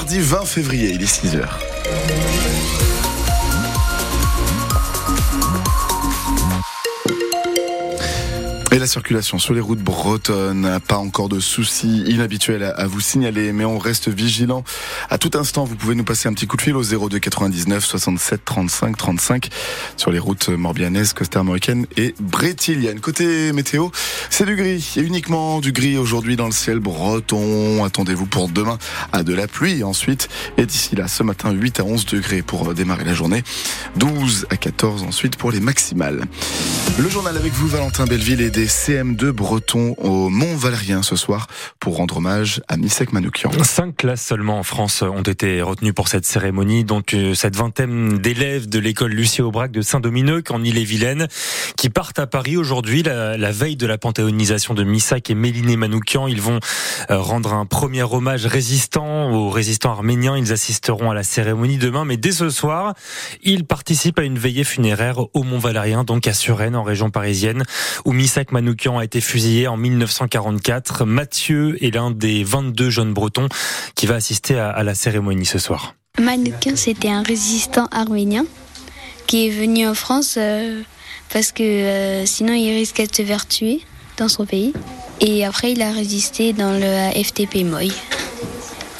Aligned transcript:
Mardi 0.00 0.18
20 0.18 0.46
février, 0.46 0.92
il 0.94 1.02
est 1.02 1.04
6h. 1.04 1.46
La 8.80 8.86
circulation 8.86 9.38
sur 9.38 9.52
les 9.52 9.60
routes 9.60 9.82
bretonnes, 9.82 10.80
pas 10.88 10.96
encore 10.96 11.28
de 11.28 11.38
soucis 11.38 12.02
inhabituels 12.06 12.62
à 12.64 12.86
vous 12.86 13.00
signaler, 13.00 13.52
mais 13.52 13.66
on 13.66 13.78
reste 13.78 14.08
vigilant. 14.08 14.64
À 15.10 15.18
tout 15.18 15.32
instant, 15.34 15.64
vous 15.64 15.76
pouvez 15.76 15.94
nous 15.94 16.04
passer 16.04 16.28
un 16.28 16.32
petit 16.32 16.46
coup 16.46 16.56
de 16.56 16.62
fil 16.62 16.74
au 16.74 16.82
02 16.82 17.18
99 17.18 17.84
67 17.84 18.42
35 18.42 18.96
35 18.96 19.48
sur 19.98 20.10
les 20.10 20.18
routes 20.18 20.48
morbihanaises, 20.48 21.12
costa-armoricaines 21.12 21.86
et 21.98 22.14
brétiliennes. 22.20 23.00
Côté 23.00 23.52
météo, 23.52 23.88
c'est 24.30 24.46
du 24.46 24.56
gris, 24.56 24.94
et 24.96 25.00
uniquement 25.00 25.60
du 25.60 25.72
gris 25.72 25.98
aujourd'hui 25.98 26.36
dans 26.36 26.46
le 26.46 26.52
ciel 26.52 26.78
breton. 26.78 27.84
Attendez-vous 27.84 28.26
pour 28.26 28.48
demain 28.48 28.78
à 29.12 29.22
de 29.22 29.34
la 29.34 29.46
pluie 29.46 29.84
ensuite, 29.84 30.30
et 30.56 30.64
d'ici 30.64 30.96
là, 30.96 31.06
ce 31.06 31.22
matin, 31.22 31.50
8 31.50 31.80
à 31.80 31.84
11 31.84 32.06
degrés 32.06 32.40
pour 32.40 32.72
démarrer 32.72 33.04
la 33.04 33.14
journée, 33.14 33.42
12 33.96 34.46
à 34.48 34.56
14 34.56 35.02
ensuite 35.02 35.36
pour 35.36 35.50
les 35.50 35.60
maximales. 35.60 36.22
Le 37.00 37.08
journal 37.08 37.34
avec 37.34 37.54
vous, 37.54 37.66
Valentin 37.66 38.04
Belleville 38.04 38.42
et 38.42 38.50
des 38.50 38.66
CM2 38.66 39.30
bretons 39.30 39.94
au 39.96 40.28
Mont 40.28 40.54
Valérien 40.54 41.02
ce 41.02 41.16
soir 41.16 41.46
pour 41.78 41.96
rendre 41.96 42.18
hommage 42.18 42.60
à 42.68 42.76
Misek 42.76 43.14
Manoukian. 43.14 43.50
Cinq 43.62 43.96
classes 43.96 44.20
seulement 44.20 44.58
en 44.58 44.62
France 44.62 45.00
ont 45.00 45.22
été 45.22 45.62
retenues 45.62 45.94
pour 45.94 46.08
cette 46.08 46.26
cérémonie, 46.26 46.84
dont 46.84 47.02
euh, 47.14 47.32
cette 47.32 47.56
vingtaine 47.56 48.18
d'élèves 48.18 48.68
de 48.68 48.78
l'école 48.78 49.12
Lucie 49.12 49.40
Aubrac 49.40 49.70
de 49.70 49.80
Saint-Dominique 49.80 50.50
en 50.50 50.62
Ille-et-Vilaine 50.62 51.26
qui 51.78 51.88
partent 51.88 52.18
à 52.18 52.26
Paris 52.26 52.58
aujourd'hui, 52.58 53.02
la, 53.02 53.50
veille 53.50 53.76
de 53.76 53.86
la 53.86 53.96
panthéonisation 53.96 54.74
de 54.74 54.84
Misak 54.84 55.30
et 55.30 55.34
Méliné 55.34 55.78
Manoukian. 55.78 56.28
Ils 56.28 56.42
vont 56.42 56.60
euh, 57.10 57.18
rendre 57.18 57.54
un 57.54 57.64
premier 57.64 58.02
hommage 58.02 58.44
résistant 58.44 59.32
aux 59.32 59.48
résistants 59.48 59.92
arméniens. 59.92 60.36
Ils 60.36 60.52
assisteront 60.52 61.10
à 61.10 61.14
la 61.14 61.22
cérémonie 61.22 61.78
demain, 61.78 62.04
mais 62.04 62.18
dès 62.18 62.32
ce 62.32 62.50
soir, 62.50 62.92
ils 63.42 63.64
participent 63.64 64.18
à 64.18 64.24
une 64.24 64.38
veillée 64.38 64.64
funéraire 64.64 65.20
au 65.32 65.44
Mont 65.44 65.58
Valérien, 65.58 66.04
donc 66.04 66.26
à 66.26 66.34
Suresnes, 66.34 66.76
région 66.90 67.10
parisienne, 67.10 67.64
où 68.04 68.12
Misak 68.12 68.52
Manoukian 68.52 68.98
a 68.98 69.04
été 69.04 69.20
fusillé 69.20 69.66
en 69.66 69.76
1944. 69.76 71.04
Mathieu 71.04 71.82
est 71.84 71.94
l'un 71.94 72.10
des 72.10 72.44
22 72.44 72.90
jeunes 72.90 73.14
bretons 73.14 73.48
qui 73.94 74.06
va 74.06 74.16
assister 74.16 74.58
à, 74.58 74.82
la 74.82 74.94
cérémonie 74.94 75.46
ce 75.46 75.58
soir. 75.58 75.94
Manoukian, 76.20 76.76
c'était 76.76 77.10
un 77.10 77.22
résistant 77.22 77.86
arménien 77.90 78.44
qui 79.26 79.46
est 79.46 79.50
venu 79.50 79.86
en 79.86 79.94
France 79.94 80.34
euh, 80.38 80.82
parce 81.32 81.52
que 81.52 81.62
euh, 81.62 82.26
sinon 82.26 82.52
il 82.52 82.74
risquait 82.74 83.06
de 83.06 83.14
se 83.14 83.22
faire 83.22 83.46
tuer 83.46 83.80
dans 84.16 84.28
son 84.28 84.44
pays. 84.44 84.72
Et 85.20 85.44
après, 85.44 85.72
il 85.72 85.82
a 85.82 85.92
résisté 85.92 86.52
dans 86.52 86.72
le 86.72 87.22
FTP 87.22 87.64
Moy. 87.64 87.92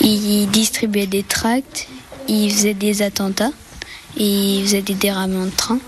Il 0.00 0.48
distribuait 0.50 1.06
des 1.06 1.22
tracts, 1.22 1.88
il 2.28 2.50
faisait 2.50 2.74
des 2.74 3.02
attentats, 3.02 3.52
il 4.16 4.62
faisait 4.62 4.82
des 4.82 4.94
déraillements 4.94 5.46
de 5.46 5.50
train. 5.50 5.78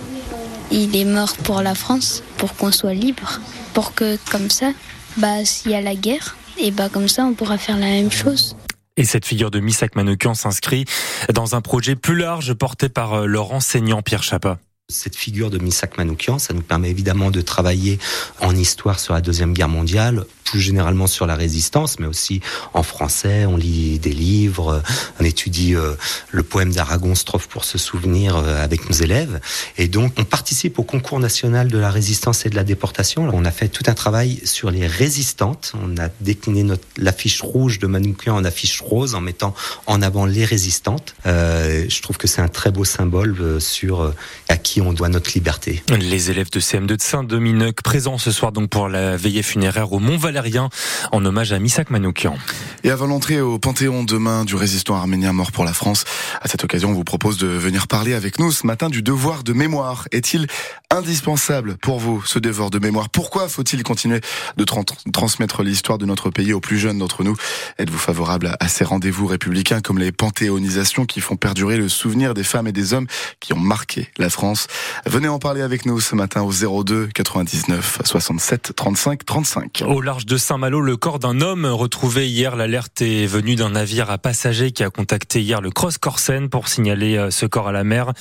Il 0.72 0.96
est 0.96 1.04
mort 1.04 1.36
pour 1.36 1.60
la 1.60 1.74
France, 1.74 2.22
pour 2.38 2.56
qu'on 2.56 2.72
soit 2.72 2.94
libre, 2.94 3.40
pour 3.74 3.94
que 3.94 4.16
comme 4.30 4.48
ça, 4.48 4.72
bah 5.18 5.44
s'il 5.44 5.70
y 5.70 5.74
a 5.74 5.82
la 5.82 5.94
guerre, 5.94 6.36
et 6.58 6.70
bah 6.70 6.88
comme 6.88 7.08
ça 7.08 7.24
on 7.24 7.34
pourra 7.34 7.58
faire 7.58 7.76
la 7.76 7.86
même 7.86 8.10
chose. 8.10 8.56
Et 8.96 9.04
cette 9.04 9.26
figure 9.26 9.50
de 9.50 9.60
Misak 9.60 9.96
Manoukian 9.96 10.34
s'inscrit 10.34 10.86
dans 11.32 11.54
un 11.54 11.60
projet 11.60 11.94
plus 11.94 12.16
large 12.16 12.54
porté 12.54 12.88
par 12.88 13.14
euh, 13.14 13.26
leur 13.26 13.52
enseignant 13.52 14.02
Pierre 14.02 14.22
Chapa 14.22 14.58
cette 14.92 15.16
figure 15.16 15.50
de 15.50 15.58
Misak 15.58 15.98
Manoukian, 15.98 16.38
ça 16.38 16.54
nous 16.54 16.62
permet 16.62 16.90
évidemment 16.90 17.30
de 17.30 17.40
travailler 17.40 17.98
en 18.40 18.54
histoire 18.54 19.00
sur 19.00 19.14
la 19.14 19.20
Deuxième 19.20 19.52
Guerre 19.54 19.68
mondiale, 19.68 20.24
plus 20.44 20.60
généralement 20.60 21.06
sur 21.06 21.26
la 21.26 21.34
résistance, 21.34 21.98
mais 21.98 22.06
aussi 22.06 22.42
en 22.74 22.82
français. 22.82 23.46
On 23.46 23.56
lit 23.56 23.98
des 23.98 24.12
livres, 24.12 24.82
on 25.18 25.24
étudie 25.24 25.74
euh, 25.74 25.94
le 26.30 26.42
poème 26.42 26.72
d'Aragon, 26.72 27.14
Strophe 27.14 27.48
pour 27.48 27.64
se 27.64 27.78
souvenir 27.78 28.36
euh, 28.36 28.62
avec 28.62 28.88
nos 28.88 28.94
élèves. 28.94 29.40
Et 29.78 29.88
donc, 29.88 30.12
on 30.18 30.24
participe 30.24 30.78
au 30.78 30.82
concours 30.82 31.20
national 31.20 31.68
de 31.68 31.78
la 31.78 31.90
résistance 31.90 32.44
et 32.44 32.50
de 32.50 32.54
la 32.54 32.64
déportation. 32.64 33.30
On 33.32 33.46
a 33.46 33.50
fait 33.50 33.68
tout 33.68 33.84
un 33.86 33.94
travail 33.94 34.40
sur 34.44 34.70
les 34.70 34.86
résistantes. 34.86 35.72
On 35.82 35.96
a 35.96 36.08
décliné 36.20 36.66
l'affiche 36.98 37.40
rouge 37.40 37.78
de 37.78 37.86
Manoukian 37.86 38.36
en 38.36 38.44
affiche 38.44 38.80
rose 38.82 39.14
en 39.14 39.22
mettant 39.22 39.54
en 39.86 40.02
avant 40.02 40.26
les 40.26 40.44
résistantes. 40.44 41.14
Euh, 41.24 41.86
je 41.88 42.02
trouve 42.02 42.18
que 42.18 42.28
c'est 42.28 42.42
un 42.42 42.48
très 42.48 42.70
beau 42.70 42.84
symbole 42.84 43.58
sur 43.58 44.12
à 44.48 44.58
qui 44.58 44.81
on 44.86 44.92
doit 44.92 45.08
notre 45.08 45.32
liberté. 45.32 45.82
Les 45.88 46.30
élèves 46.30 46.50
de 46.50 46.60
CM2 46.60 46.86
de 46.86 46.96
Saint-Dominique 47.00 47.82
présents 47.82 48.18
ce 48.18 48.30
soir 48.30 48.52
donc 48.52 48.68
pour 48.68 48.88
la 48.88 49.16
veillée 49.16 49.42
funéraire 49.42 49.92
au 49.92 49.98
Mont-Valérien 49.98 50.68
en 51.10 51.24
hommage 51.24 51.52
à 51.52 51.58
Misak 51.58 51.90
Manoukian. 51.90 52.36
Et 52.84 52.90
avant 52.90 53.06
l'entrée 53.06 53.40
au 53.40 53.58
Panthéon 53.58 54.04
demain 54.04 54.44
du 54.44 54.56
résistant 54.56 54.96
arménien 54.96 55.32
mort 55.32 55.52
pour 55.52 55.64
la 55.64 55.72
France, 55.72 56.04
à 56.40 56.48
cette 56.48 56.64
occasion, 56.64 56.90
on 56.90 56.94
vous 56.94 57.04
propose 57.04 57.38
de 57.38 57.46
venir 57.46 57.86
parler 57.86 58.14
avec 58.14 58.38
nous 58.38 58.52
ce 58.52 58.66
matin 58.66 58.88
du 58.88 59.02
devoir 59.02 59.44
de 59.44 59.52
mémoire. 59.52 60.08
Est-il 60.12 60.46
indispensable 60.90 61.76
pour 61.78 61.98
vous 61.98 62.22
ce 62.24 62.38
devoir 62.38 62.70
de 62.70 62.78
mémoire? 62.78 63.08
Pourquoi 63.08 63.48
faut-il 63.48 63.82
continuer 63.82 64.20
de 64.56 64.64
transmettre 65.12 65.62
l'histoire 65.62 65.98
de 65.98 66.06
notre 66.06 66.30
pays 66.30 66.52
aux 66.52 66.60
plus 66.60 66.78
jeunes 66.78 66.98
d'entre 66.98 67.24
nous? 67.24 67.36
Êtes-vous 67.78 67.98
favorable 67.98 68.56
à 68.58 68.68
ces 68.68 68.84
rendez-vous 68.84 69.26
républicains 69.26 69.80
comme 69.80 69.98
les 69.98 70.12
panthéonisations 70.12 71.06
qui 71.06 71.20
font 71.20 71.36
perdurer 71.36 71.76
le 71.76 71.88
souvenir 71.88 72.34
des 72.34 72.44
femmes 72.44 72.66
et 72.66 72.72
des 72.72 72.92
hommes 72.92 73.06
qui 73.40 73.52
ont 73.52 73.60
marqué 73.60 74.08
la 74.18 74.28
France? 74.28 74.61
Venez 75.06 75.28
en 75.28 75.38
parler 75.38 75.62
avec 75.62 75.86
nous 75.86 76.00
ce 76.00 76.14
matin 76.14 76.42
au 76.42 76.52
02 76.52 77.08
99 77.14 77.98
67 78.04 78.72
35 78.76 79.24
35. 79.24 79.82
Au 79.86 80.00
large 80.00 80.26
de 80.26 80.36
Saint-Malo, 80.36 80.80
le 80.80 80.96
corps 80.96 81.18
d'un 81.18 81.40
homme 81.40 81.66
retrouvé 81.66 82.28
hier. 82.28 82.56
L'alerte 82.56 83.02
est 83.02 83.26
venue 83.26 83.56
d'un 83.56 83.70
navire 83.70 84.10
à 84.10 84.18
passagers 84.18 84.70
qui 84.70 84.84
a 84.84 84.90
contacté 84.90 85.40
hier 85.40 85.60
le 85.60 85.70
Cross 85.70 85.98
Corsen 85.98 86.48
pour 86.48 86.68
signaler 86.68 87.16
euh, 87.16 87.30
ce 87.30 87.46
corps 87.46 87.68
à 87.68 87.72
la 87.72 87.84
mer. 87.84 88.12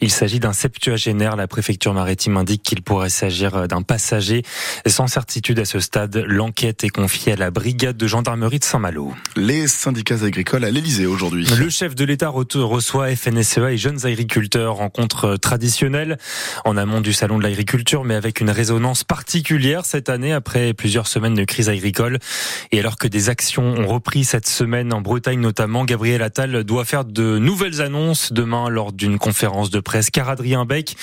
Il 0.00 0.10
s'agit 0.10 0.40
d'un 0.40 0.52
septuagénaire. 0.52 1.36
La 1.36 1.46
préfecture 1.46 1.92
maritime 1.92 2.36
indique 2.36 2.62
qu'il 2.62 2.82
pourrait 2.82 3.10
s'agir 3.10 3.54
euh, 3.56 3.66
d'un 3.66 3.82
passager. 3.82 4.42
Sans 4.86 5.06
certitude 5.08 5.58
à 5.58 5.64
ce 5.64 5.80
stade, 5.80 6.24
l'enquête 6.26 6.84
est 6.84 6.88
confiée 6.88 7.32
à 7.32 7.36
la 7.36 7.50
brigade 7.50 7.96
de 7.96 8.06
gendarmerie 8.06 8.58
de 8.58 8.64
Saint-Malo. 8.64 9.12
Les 9.36 9.66
syndicats 9.66 10.22
agricoles 10.24 10.64
à 10.64 10.70
l'Elysée 10.70 11.06
aujourd'hui. 11.06 11.46
Le 11.58 11.68
chef 11.68 11.94
de 11.94 12.04
l'État 12.04 12.28
reçoit 12.28 13.14
FNSEA 13.14 13.72
et 13.72 13.76
jeunes 13.76 14.06
agriculteurs. 14.06 14.76
Rencontre 14.76 15.36
traditionnelle 15.36 15.89
en 16.64 16.76
amont 16.76 17.00
du 17.00 17.12
salon 17.12 17.38
de 17.38 17.42
l'agriculture, 17.42 18.04
mais 18.04 18.14
avec 18.14 18.40
une 18.40 18.50
résonance 18.50 19.04
particulière 19.04 19.84
cette 19.84 20.08
année 20.08 20.32
après 20.32 20.74
plusieurs 20.74 21.06
semaines 21.06 21.34
de 21.34 21.44
crise 21.44 21.68
agricole. 21.68 22.18
Et 22.72 22.80
alors 22.80 22.96
que 22.96 23.08
des 23.08 23.28
actions 23.28 23.64
ont 23.64 23.86
repris 23.86 24.24
cette 24.24 24.48
semaine 24.48 24.92
en 24.92 25.00
Bretagne 25.00 25.40
notamment, 25.40 25.84
Gabriel 25.84 26.22
Attal 26.22 26.64
doit 26.64 26.84
faire 26.84 27.04
de 27.04 27.38
nouvelles 27.38 27.80
annonces 27.80 28.32
demain 28.32 28.68
lors 28.68 28.92
d'une 28.92 29.18
conférence 29.18 29.70
de 29.70 29.80
presse. 29.80 30.10
Car 30.10 30.28
Adrien 30.28 30.64
Beck, 30.64 30.96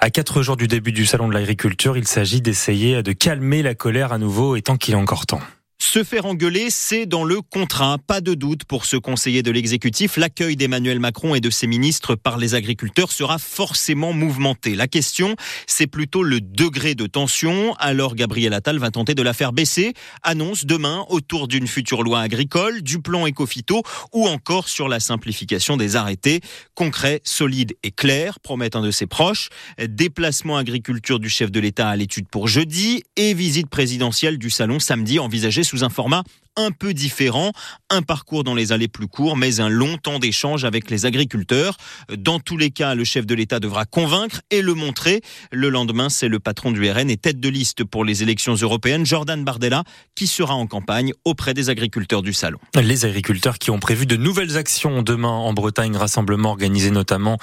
à 0.00 0.10
quatre 0.10 0.42
jours 0.42 0.56
du 0.56 0.68
début 0.68 0.92
du 0.92 1.06
salon 1.06 1.28
de 1.28 1.34
l'agriculture, 1.34 1.96
il 1.96 2.06
s'agit 2.06 2.40
d'essayer 2.40 3.02
de 3.02 3.12
calmer 3.12 3.62
la 3.62 3.74
colère 3.74 4.12
à 4.12 4.18
nouveau 4.18 4.56
et 4.56 4.62
tant 4.62 4.76
qu'il 4.76 4.94
est 4.94 4.98
encore 4.98 5.26
temps. 5.26 5.40
Se 5.80 6.02
faire 6.02 6.26
engueuler, 6.26 6.70
c'est 6.70 7.06
dans 7.06 7.22
le 7.22 7.40
contrat. 7.40 7.98
Pas 8.04 8.20
de 8.20 8.34
doute 8.34 8.64
pour 8.64 8.84
ce 8.84 8.96
conseiller 8.96 9.44
de 9.44 9.52
l'exécutif. 9.52 10.16
L'accueil 10.16 10.56
d'Emmanuel 10.56 10.98
Macron 10.98 11.36
et 11.36 11.40
de 11.40 11.50
ses 11.50 11.68
ministres 11.68 12.16
par 12.16 12.36
les 12.36 12.56
agriculteurs 12.56 13.12
sera 13.12 13.38
forcément 13.38 14.12
mouvementé. 14.12 14.74
La 14.74 14.88
question, 14.88 15.36
c'est 15.68 15.86
plutôt 15.86 16.24
le 16.24 16.40
degré 16.40 16.96
de 16.96 17.06
tension. 17.06 17.74
Alors 17.78 18.16
Gabriel 18.16 18.54
Attal 18.54 18.78
va 18.78 18.90
tenter 18.90 19.14
de 19.14 19.22
la 19.22 19.32
faire 19.32 19.52
baisser. 19.52 19.94
Annonce 20.24 20.66
demain 20.66 21.06
autour 21.10 21.46
d'une 21.46 21.68
future 21.68 22.02
loi 22.02 22.20
agricole, 22.20 22.82
du 22.82 23.00
plan 23.00 23.24
écophyto 23.24 23.84
ou 24.12 24.26
encore 24.26 24.68
sur 24.68 24.88
la 24.88 24.98
simplification 24.98 25.76
des 25.76 25.94
arrêtés. 25.94 26.40
Concret, 26.74 27.20
solide 27.22 27.76
et 27.84 27.92
clair, 27.92 28.40
promet 28.40 28.74
un 28.74 28.82
de 28.82 28.90
ses 28.90 29.06
proches. 29.06 29.48
Déplacement 29.80 30.56
agriculture 30.56 31.20
du 31.20 31.28
chef 31.28 31.52
de 31.52 31.60
l'État 31.60 31.88
à 31.88 31.94
l'étude 31.94 32.26
pour 32.28 32.48
jeudi 32.48 33.04
et 33.14 33.32
visite 33.32 33.70
présidentielle 33.70 34.38
du 34.38 34.50
salon 34.50 34.80
samedi 34.80 35.20
envisagée 35.20 35.62
sous 35.68 35.84
un 35.84 35.90
format 35.90 36.24
un 36.58 36.72
peu 36.72 36.92
différent, 36.92 37.52
un 37.88 38.02
parcours 38.02 38.44
dans 38.44 38.54
les 38.54 38.72
allées 38.72 38.88
plus 38.88 39.06
courts, 39.06 39.36
mais 39.36 39.60
un 39.60 39.68
long 39.68 39.96
temps 39.96 40.18
d'échange 40.18 40.64
avec 40.64 40.90
les 40.90 41.06
agriculteurs. 41.06 41.76
Dans 42.14 42.40
tous 42.40 42.56
les 42.56 42.70
cas, 42.70 42.94
le 42.94 43.04
chef 43.04 43.24
de 43.24 43.34
l'État 43.34 43.60
devra 43.60 43.86
convaincre 43.86 44.42
et 44.50 44.60
le 44.60 44.74
montrer. 44.74 45.22
Le 45.52 45.70
lendemain, 45.70 46.08
c'est 46.08 46.28
le 46.28 46.40
patron 46.40 46.72
du 46.72 46.90
RN 46.90 47.08
et 47.08 47.16
tête 47.16 47.40
de 47.40 47.48
liste 47.48 47.84
pour 47.84 48.04
les 48.04 48.22
élections 48.22 48.54
européennes, 48.54 49.06
Jordan 49.06 49.42
Bardella, 49.44 49.84
qui 50.16 50.26
sera 50.26 50.54
en 50.54 50.66
campagne 50.66 51.12
auprès 51.24 51.54
des 51.54 51.70
agriculteurs 51.70 52.22
du 52.22 52.32
salon. 52.32 52.58
Les 52.74 53.04
agriculteurs 53.04 53.58
qui 53.58 53.70
ont 53.70 53.78
prévu 53.78 54.04
de 54.06 54.16
nouvelles 54.16 54.56
actions 54.56 55.02
demain 55.02 55.28
en 55.28 55.52
Bretagne, 55.52 55.96
rassemblement 55.96 56.50
organisé 56.50 56.90
notamment 56.90 57.38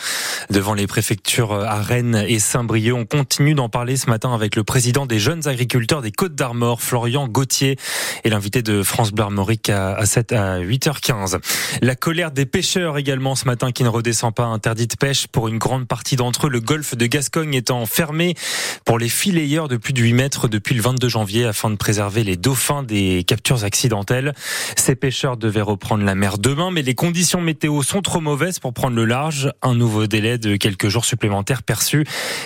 devant 0.49 0.73
les 0.73 0.87
préfectures 0.87 1.53
à 1.53 1.81
Rennes 1.81 2.25
et 2.27 2.39
Saint-Brieuc. 2.39 2.95
On 2.95 3.05
continue 3.05 3.55
d'en 3.55 3.69
parler 3.69 3.95
ce 3.95 4.09
matin 4.09 4.33
avec 4.33 4.55
le 4.55 4.63
président 4.63 5.05
des 5.05 5.19
jeunes 5.19 5.47
agriculteurs 5.47 6.01
des 6.01 6.11
Côtes 6.11 6.35
d'Armor, 6.35 6.81
Florian 6.81 7.27
Gauthier, 7.27 7.77
et 8.23 8.29
l'invité 8.29 8.61
de 8.61 8.83
France 8.83 9.04
France 9.05 9.69
à 9.69 10.05
7 10.05 10.31
à 10.31 10.59
8h15. 10.59 11.39
La 11.81 11.95
colère 11.95 12.31
des 12.31 12.45
pêcheurs 12.45 12.97
également 12.97 13.35
ce 13.35 13.45
matin 13.45 13.71
qui 13.71 13.83
ne 13.83 13.89
redescend 13.89 14.33
pas 14.33 14.45
interdit 14.45 14.87
de 14.87 14.95
pêche 14.95 15.27
pour 15.27 15.47
une 15.47 15.57
grande 15.57 15.87
partie 15.87 16.15
d'entre 16.15 16.47
eux. 16.47 16.49
Le 16.49 16.59
golfe 16.59 16.95
de 16.95 17.05
Gascogne 17.05 17.53
étant 17.53 17.85
fermé 17.85 18.35
pour 18.85 18.97
les 18.97 19.09
filayeurs 19.09 19.67
de 19.67 19.77
plus 19.77 19.93
de 19.93 20.01
8 20.01 20.13
mètres 20.13 20.47
depuis 20.47 20.75
le 20.75 20.81
22 20.81 21.07
janvier 21.07 21.45
afin 21.45 21.69
de 21.69 21.75
préserver 21.75 22.23
les 22.23 22.37
dauphins 22.37 22.83
des 22.83 23.23
captures 23.23 23.63
accidentelles. 23.63 24.33
Ces 24.75 24.95
pêcheurs 24.95 25.37
devaient 25.37 25.61
reprendre 25.61 26.03
la 26.03 26.15
mer 26.15 26.37
demain, 26.37 26.71
mais 26.71 26.81
les 26.81 26.95
conditions 26.95 27.41
météo 27.41 27.83
sont 27.83 28.01
trop 28.01 28.21
mauvaises 28.21 28.59
pour 28.59 28.73
prendre 28.73 28.95
le 28.95 29.05
large. 29.05 29.51
Un 29.61 29.75
nouveau 29.75 30.07
délai 30.07 30.37
de 30.37 30.55
quelques 30.55 30.89
jours 30.89 31.05
supplémentaires 31.05 31.63
perçu 31.63 32.05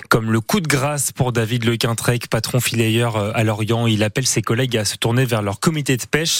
comme 0.10 0.32
le 0.32 0.42
coup 0.42 0.60
de 0.60 0.68
grâce 0.68 1.12
pour 1.12 1.32
David 1.32 1.66
Lequintrec, 1.66 2.28
patron 2.30 2.60
filayeur 2.60 3.18
à 3.18 3.44
Lorient. 3.44 3.88
Il 3.88 4.04
appelle 4.04 4.28
ses 4.28 4.42
collègues 4.42 4.78
à 4.78 4.86
se 4.86 4.98
tourner 4.98 5.26
vers 5.26 5.42
leur 5.42 5.60
comité 5.60 5.96
de 5.98 6.06
pêche 6.06 6.38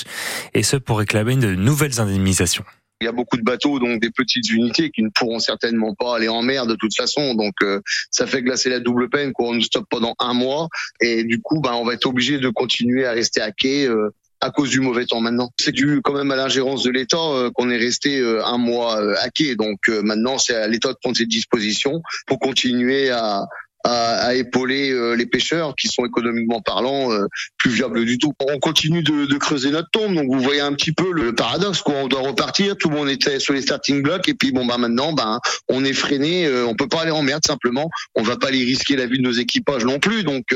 et 0.54 0.64
ce 0.64 0.78
pour 0.78 1.00
réclamer 1.00 1.36
de 1.36 1.56
nouvelles 1.56 2.00
indemnisations. 2.00 2.66
Il 3.02 3.06
y 3.06 3.08
a 3.08 3.14
beaucoup 3.14 3.38
de 3.38 3.44
bateaux, 3.44 3.80
donc 3.80 4.02
des 4.02 4.12
petites 4.12 4.50
unités 4.52 4.90
qui 4.90 5.04
ne 5.04 5.10
pourront 5.10 5.40
certainement 5.40 5.96
pas 5.96 6.18
aller 6.18 6.28
en 6.28 6.42
mer 6.42 6.68
de 6.68 6.76
toute 6.76 6.94
façon. 6.94 7.34
Donc 7.34 7.54
euh, 7.62 7.80
ça 8.12 8.28
fait 8.28 8.42
glacer 8.42 8.70
la 8.70 8.82
double 8.82 9.10
peine 9.10 9.32
qu'on 9.32 9.54
nous 9.54 9.62
stoppe 9.62 9.86
pendant 9.90 10.16
un 10.20 10.34
mois. 10.34 10.68
Et 11.00 11.24
du 11.24 11.42
coup, 11.42 11.62
ben, 11.62 11.74
on 11.74 11.86
va 11.86 11.94
être 11.94 12.08
obligé 12.08 12.40
de 12.40 12.50
continuer 12.50 13.06
à 13.06 13.12
rester 13.12 13.42
à 13.42 13.52
quai. 13.52 13.88
Euh, 13.88 14.10
à 14.42 14.52
cause 14.52 14.70
du 14.70 14.80
mauvais 14.80 15.06
temps 15.06 15.20
maintenant. 15.20 15.50
C'est 15.60 15.74
dû 15.74 16.00
quand 16.02 16.14
même 16.14 16.32
à 16.32 16.38
l'ingérence 16.38 16.84
de 16.84 16.92
l'État 16.92 17.18
euh, 17.18 17.52
qu'on 17.54 17.70
est 17.70 17.78
resté 17.78 18.22
un 18.46 18.58
mois 18.58 18.96
à 19.20 19.30
quai. 19.30 19.58
Donc 19.58 19.90
maintenant, 19.90 20.38
c'est 20.38 20.56
à 20.56 20.66
l'État 20.66 20.94
de 20.94 20.98
prendre 21.02 21.18
ses 21.18 21.26
dispositions 21.26 22.02
pour 22.26 22.40
continuer 22.40 23.10
à, 23.10 23.46
à, 23.84 24.36
épauler 24.36 24.92
euh, 24.92 25.16
les 25.16 25.26
pêcheurs 25.26 25.76
qui 25.76 25.88
sont 25.88 26.06
économiquement 26.06 26.62
parlant 26.62 27.12
euh, 27.12 27.26
plus 27.58 27.72
viables 27.72 28.06
du 28.06 28.18
tout. 28.18 28.34
On 28.40 28.60
continue 28.60 29.04
de, 29.04 29.38
creuser 29.38 29.72
notre 29.72 29.90
tombe, 29.90 30.16
donc 30.16 30.26
vous 30.30 30.42
voyez 30.42 30.60
un 30.60 30.74
petit 30.74 30.92
peu 30.92 31.12
le 31.14 31.34
paradoxe. 31.34 31.82
Quoi. 31.82 31.96
On 31.96 32.08
doit 32.08 32.22
repartir, 32.22 32.76
tout 32.76 32.90
le 32.90 32.96
monde 32.96 33.10
était 33.10 33.40
sur 33.40 33.54
les 33.54 33.62
starting 33.62 34.02
blocks, 34.02 34.28
et 34.28 34.34
puis 34.34 34.52
bon 34.52 34.66
bah 34.66 34.78
maintenant, 34.78 35.14
bah, 35.14 35.40
on 35.70 35.86
est 35.86 35.94
freiné, 35.94 36.46
euh, 36.46 36.66
on 36.68 36.76
peut 36.76 36.90
pas 36.90 37.02
aller 37.02 37.12
en 37.12 37.22
merde 37.22 37.46
simplement. 37.46 37.90
On 38.16 38.24
va 38.24 38.36
pas 38.36 38.48
aller 38.48 38.64
risquer 38.64 38.98
la 38.98 39.06
vie 39.06 39.18
de 39.18 39.24
nos 39.24 39.32
équipages 39.32 39.86
non 39.86 40.00
plus, 40.00 40.24
donc 40.24 40.54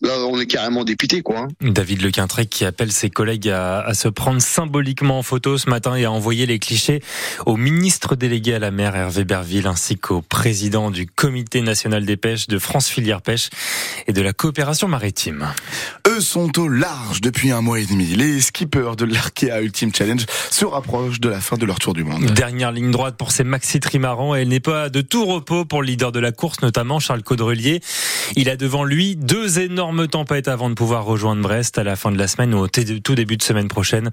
là 0.00 0.18
on 0.26 0.40
est 0.40 0.46
carrément 0.46 0.84
dépité 0.84 1.22
quoi. 1.22 1.46
David 1.60 2.02
Le 2.02 2.10
Quintrec 2.10 2.50
qui 2.50 2.64
appelle 2.64 2.90
ses 2.90 3.10
collègues 3.10 3.48
à, 3.48 3.80
à, 3.80 3.94
se 3.94 4.08
prendre 4.08 4.40
symboliquement 4.40 5.18
en 5.18 5.22
photo 5.22 5.56
ce 5.58 5.70
matin 5.70 5.94
et 5.94 6.04
à 6.04 6.10
envoyer 6.10 6.46
les 6.46 6.58
clichés 6.58 7.00
au 7.44 7.56
ministre 7.56 8.16
délégué 8.16 8.54
à 8.54 8.58
la 8.58 8.70
mer 8.70 8.96
Hervé 8.96 9.24
Berville 9.24 9.66
ainsi 9.66 9.96
qu'au 9.96 10.22
président 10.22 10.90
du 10.90 11.06
Comité 11.06 11.60
national 11.60 12.04
des 12.04 12.16
pêches 12.16 12.48
de 12.48 12.55
de 12.56 12.58
France 12.58 12.88
Filière 12.88 13.20
Pêche 13.20 13.50
et 14.06 14.14
de 14.14 14.22
la 14.22 14.32
coopération 14.32 14.88
maritime. 14.88 15.52
Eux 16.08 16.22
sont 16.22 16.58
au 16.58 16.68
large 16.68 17.20
depuis 17.20 17.50
un 17.50 17.60
mois 17.60 17.80
et 17.80 17.84
demi. 17.84 18.06
Les 18.06 18.40
skippers 18.40 18.96
de 18.96 19.04
l'Arkea 19.04 19.60
Ultimate 19.60 19.94
Challenge 19.94 20.24
se 20.50 20.64
rapprochent 20.64 21.20
de 21.20 21.28
la 21.28 21.40
fin 21.40 21.58
de 21.58 21.66
leur 21.66 21.78
tour 21.78 21.92
du 21.92 22.02
monde. 22.02 22.24
Dernière 22.32 22.72
ligne 22.72 22.90
droite 22.90 23.16
pour 23.18 23.30
ces 23.30 23.44
maxi 23.44 23.78
trimarans 23.78 24.34
et 24.34 24.40
elle 24.40 24.48
n'est 24.48 24.60
pas 24.60 24.88
de 24.88 25.02
tout 25.02 25.26
repos 25.26 25.66
pour 25.66 25.82
le 25.82 25.88
leader 25.88 26.12
de 26.12 26.18
la 26.18 26.32
course, 26.32 26.62
notamment 26.62 26.98
Charles 26.98 27.22
Caudrelier. 27.22 27.82
Il 28.36 28.48
a 28.48 28.56
devant 28.56 28.84
lui 28.84 29.16
deux 29.16 29.58
énormes 29.58 30.08
tempêtes 30.08 30.48
avant 30.48 30.70
de 30.70 30.74
pouvoir 30.74 31.04
rejoindre 31.04 31.42
Brest 31.42 31.76
à 31.76 31.84
la 31.84 31.94
fin 31.94 32.10
de 32.10 32.16
la 32.18 32.26
semaine 32.26 32.54
ou 32.54 32.58
au 32.60 32.68
tout 32.68 33.14
début 33.14 33.36
de 33.36 33.42
semaine 33.42 33.68
prochaine. 33.68 34.10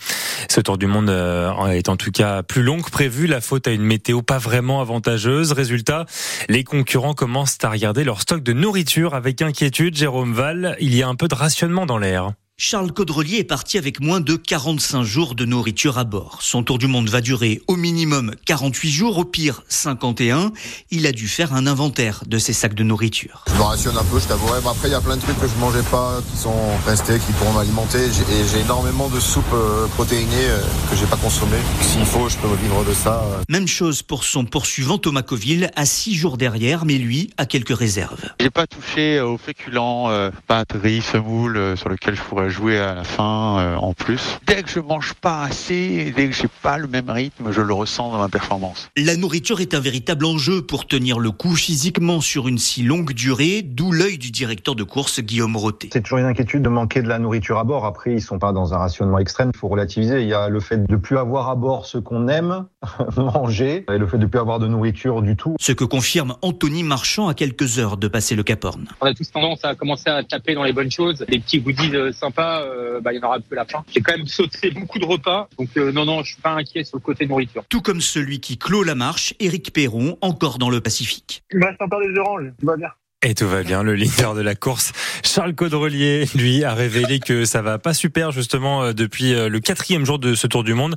Ce 0.50 0.60
tour 0.60 0.78
du 0.78 0.88
monde 0.88 1.10
euh, 1.10 1.68
est 1.68 1.88
en 1.88 1.96
tout 1.96 2.12
cas 2.12 2.44
plus 2.44 2.64
long 2.64 2.82
que 2.82 2.90
prévu. 2.90 3.26
La 3.26 3.40
faute 3.40 3.68
à 3.68 3.72
une 3.72 3.84
météo 3.84 4.22
pas 4.22 4.38
vraiment 4.38 4.82
avantageuse. 4.82 5.54
Résultat, 5.54 6.06
les 6.50 6.66
concurrents 6.66 7.14
commencent 7.14 7.58
à 7.64 7.70
regarder 7.70 8.04
leur 8.04 8.20
stock 8.22 8.33
de 8.42 8.54
nourriture 8.54 9.14
avec 9.14 9.42
inquiétude. 9.42 9.96
Jérôme 9.96 10.34
Val, 10.34 10.76
il 10.80 10.96
y 10.96 11.04
a 11.04 11.08
un 11.08 11.16
peu 11.16 11.28
de 11.28 11.36
rationnement 11.36 11.86
dans 11.86 11.98
l'air. 11.98 12.34
Charles 12.56 12.92
Caudrelier 12.92 13.38
est 13.38 13.44
parti 13.44 13.80
avec 13.80 14.00
moins 14.00 14.22
de 14.22 14.36
45 14.36 15.02
jours 15.02 15.34
de 15.34 15.44
nourriture 15.44 15.98
à 15.98 16.04
bord. 16.04 16.38
Son 16.44 16.62
tour 16.62 16.78
du 16.78 16.86
monde 16.86 17.10
va 17.10 17.20
durer 17.20 17.60
au 17.66 17.76
minimum 17.76 18.36
48 18.46 18.92
jours, 18.92 19.18
au 19.18 19.26
pire 19.26 19.64
51. 19.70 20.52
Il 20.92 21.08
a 21.08 21.12
dû 21.12 21.28
faire 21.28 21.56
un 21.56 21.66
inventaire 21.66 22.22
de 22.28 22.38
ses 22.38 22.54
sacs 22.54 22.76
de 22.76 22.84
nourriture. 22.84 23.44
Je 23.48 23.54
me 23.56 23.62
rationne 23.64 23.98
un 23.98 24.04
peu, 24.04 24.20
je 24.20 24.28
t'avouerai. 24.28 24.60
Après, 24.60 24.88
il 24.88 24.92
y 24.92 24.94
a 24.94 25.02
plein 25.02 25.18
de 25.18 25.22
trucs 25.22 25.40
que 25.40 25.48
je 25.48 25.56
mangeais 25.60 25.82
pas, 25.90 26.22
qui 26.32 26.38
sont 26.38 26.78
restés, 26.86 27.18
qui 27.18 27.34
pourront 27.34 27.54
m'alimenter. 27.54 28.06
Et 28.06 28.48
j'ai 28.52 28.60
énormément 28.60 29.10
de 29.10 29.20
soupe 29.20 29.44
euh, 29.54 29.88
protéinée 29.88 30.30
euh, 30.36 30.62
que 30.92 30.96
j'ai 30.96 31.08
pas 31.08 31.18
consommée. 31.18 31.58
S'il 31.82 32.06
faut, 32.06 32.30
je 32.30 32.38
peux 32.38 32.48
me 32.48 32.56
vivre 32.58 32.86
de 32.86 32.94
ça. 32.94 33.26
Même 33.50 33.68
chose 33.68 34.04
pour 34.04 34.24
son 34.24 34.46
poursuivant 34.46 35.00
Thomas 35.00 35.24
Coville, 35.24 35.72
à 35.76 35.88
6 35.88 36.14
jours 36.14 36.38
derrière, 36.38 36.86
mais 36.86 37.00
lui 37.00 37.32
a 37.38 37.48
quelques 37.48 37.76
réserves. 37.76 38.30
J'ai 38.40 38.52
pas 38.52 38.68
touché 38.68 39.20
aux 39.22 39.40
féculents, 39.40 40.12
euh, 40.12 40.30
pâtes, 40.46 40.74
riz, 40.80 41.02
semoule, 41.02 41.76
sur 41.78 41.90
lequel 41.90 42.16
je 42.16 42.22
pourrais 42.22 42.43
jouer 42.50 42.78
à 42.78 42.96
la 42.96 43.04
fin 43.04 43.60
euh, 43.60 43.76
en 43.76 43.94
plus. 43.94 44.40
Dès 44.48 44.64
que 44.64 44.70
je 44.70 44.80
mange 44.80 45.14
pas 45.14 45.44
assez, 45.44 46.14
dès 46.16 46.28
que 46.28 46.36
j'ai 46.36 46.48
pas 46.62 46.78
le 46.78 46.88
même 46.88 47.10
rythme, 47.10 47.52
je 47.52 47.62
le 47.62 47.74
ressens 47.74 48.12
dans 48.12 48.20
ma 48.20 48.30
performance. 48.30 48.90
La 48.96 49.16
nourriture 49.16 49.62
est 49.62 49.74
un 49.74 49.80
véritable 49.80 50.26
enjeu 50.26 50.62
pour 50.62 50.88
tenir 50.88 51.20
le 51.20 51.32
coup 51.32 51.56
physiquement 51.56 52.22
sur 52.22 52.48
une 52.48 52.58
si 52.58 52.84
longue 52.84 53.14
durée, 53.14 53.62
d'où 53.62 53.92
l'œil 53.92 54.18
du 54.18 54.32
directeur 54.32 54.76
de 54.76 54.84
course 54.84 55.22
Guillaume 55.22 55.56
Roté. 55.56 55.90
C'est 55.92 56.02
toujours 56.02 56.20
une 56.20 56.26
inquiétude 56.26 56.62
de 56.62 56.70
manquer 56.70 57.02
de 57.02 57.08
la 57.08 57.20
nourriture 57.20 57.58
à 57.58 57.64
bord. 57.64 57.86
Après, 57.86 58.14
ils 58.14 58.22
sont 58.22 58.40
pas 58.40 58.52
dans 58.52 58.74
un 58.74 58.78
rationnement 58.78 59.20
extrême, 59.20 59.52
il 59.54 59.58
faut 59.58 59.68
relativiser. 59.68 60.22
Il 60.22 60.28
y 60.28 60.34
a 60.34 60.50
le 60.50 60.60
fait 60.60 60.86
de 60.86 60.96
plus 60.96 61.18
avoir 61.18 61.50
à 61.50 61.56
bord 61.56 61.86
ce 61.86 61.98
qu'on 61.98 62.28
aime 62.28 62.66
manger 63.18 63.86
et 63.92 63.98
le 63.98 64.08
fait 64.08 64.18
de 64.18 64.26
plus 64.26 64.40
avoir 64.40 64.60
de 64.60 64.68
nourriture 64.68 65.22
du 65.22 65.36
tout. 65.36 65.56
Ce 65.60 65.72
que 65.72 65.84
confirme 65.84 66.36
Anthony 66.42 66.84
Marchand 66.84 67.28
à 67.28 67.34
quelques 67.34 67.80
heures 67.80 67.98
de 67.98 68.08
passer 68.08 68.36
le 68.36 68.44
Cap 68.44 68.64
Horn. 68.64 68.88
On 69.02 69.06
a 69.06 69.14
tous 69.14 69.32
tendance 69.32 69.64
à 69.64 69.76
commencer 69.76 70.10
à 70.10 70.24
taper 70.24 70.56
dans 70.56 70.64
les 70.64 70.74
bonnes 70.74 70.92
choses, 70.92 71.26
les 71.28 71.40
petits 71.40 71.60
goodies 71.60 71.96
euh, 71.96 72.12
euh, 72.40 73.02
bah, 73.02 73.14
il 73.14 73.18
y 73.18 73.20
en 73.24 73.28
aura 73.28 73.40
plus 73.40 73.58
à 73.58 73.62
la 73.62 73.66
fin. 73.66 73.84
J'ai 73.94 74.02
quand 74.02 74.18
même 74.18 74.28
sauté 74.28 74.72
beaucoup 74.76 75.00
de 75.00 75.06
repas, 75.06 75.50
donc 75.58 75.70
euh, 75.78 75.92
non, 75.92 76.06
non, 76.06 76.24
je 76.24 76.34
suis 76.34 76.42
pas 76.42 76.52
inquiet 76.52 76.84
sur 76.84 76.98
le 76.98 77.02
côté 77.02 77.26
nourriture. 77.26 77.64
Tout 77.70 77.82
comme 77.82 78.02
celui 78.02 78.40
qui 78.40 78.58
clôt 78.58 78.84
la 78.84 78.96
marche, 78.96 79.34
Éric 79.40 79.74
Perron, 79.74 80.18
encore 80.22 80.58
dans 80.58 80.70
le 80.70 80.82
Pacifique. 80.82 81.44
Il 81.52 81.60
me 81.60 81.66
reste 81.66 81.82
encore 81.82 82.02
des 82.02 82.18
oranges, 82.18 82.52
tout 82.60 82.66
va 82.66 82.78
bien. 82.78 82.90
Et 83.26 83.36
tout 83.36 83.48
va 83.48 83.64
bien. 83.64 83.84
Le 83.84 83.96
leader 83.96 84.36
de 84.36 84.42
la 84.42 84.54
course, 84.54 84.92
Charles 85.24 85.56
Caudrelier, 85.56 86.26
lui, 86.36 86.66
a 86.66 86.74
révélé 86.74 87.22
que 87.22 87.46
ça 87.46 87.62
va 87.62 87.80
pas 87.80 87.94
super 87.94 88.32
justement 88.32 88.84
euh, 88.84 88.94
depuis 88.94 89.34
le 89.34 89.60
quatrième 89.62 90.06
jour 90.06 90.20
de 90.20 90.36
ce 90.36 90.46
Tour 90.46 90.66
du 90.66 90.74
Monde, 90.74 90.96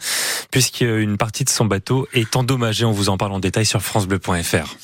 puisqu'une 0.50 1.16
partie 1.16 1.44
de 1.44 1.50
son 1.50 1.66
bateau 1.66 2.08
est 2.14 2.34
endommagée. 2.34 2.84
On 2.84 2.90
vous 2.90 3.10
en 3.10 3.16
parle 3.16 3.32
en 3.32 3.38
détail 3.38 3.64
sur 3.64 3.80
francebleu.fr. 3.80 4.74